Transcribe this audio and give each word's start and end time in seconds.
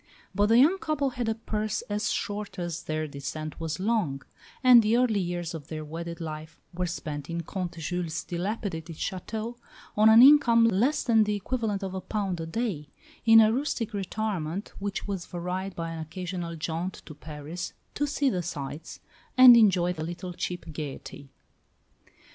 But 0.33 0.47
the 0.47 0.57
young 0.57 0.79
couple 0.79 1.11
had 1.11 1.29
a 1.29 1.35
purse 1.35 1.83
as 1.83 2.09
short 2.11 2.57
as 2.57 2.81
their 2.85 3.07
descent 3.07 3.59
was 3.59 3.79
long; 3.79 4.23
and 4.63 4.81
the 4.81 4.97
early 4.97 5.19
years 5.19 5.53
of 5.53 5.67
their 5.67 5.85
wedded 5.85 6.19
life 6.19 6.59
were 6.73 6.87
spent 6.87 7.29
in 7.29 7.41
Comte 7.41 7.77
Jules' 7.77 8.23
dilapidated 8.23 8.95
château, 8.95 9.57
on 9.95 10.09
an 10.09 10.23
income 10.23 10.65
less 10.65 11.03
than 11.03 11.23
the 11.23 11.35
equivalent 11.35 11.83
of 11.83 11.93
a 11.93 12.01
pound 12.01 12.41
a 12.41 12.47
day 12.47 12.87
in 13.27 13.39
a 13.39 13.53
rustic 13.53 13.93
retirement 13.93 14.73
which 14.79 15.07
was 15.07 15.27
varied 15.27 15.75
by 15.75 15.91
an 15.91 15.99
occasional 15.99 16.55
jaunt 16.55 17.03
to 17.05 17.13
Paris 17.13 17.73
to 17.93 18.07
"see 18.07 18.31
the 18.31 18.41
sights," 18.41 19.01
and 19.37 19.55
enjoy 19.55 19.91
a 19.95 20.01
little 20.03 20.33
cheap 20.33 20.65
gaiety. 20.73 21.29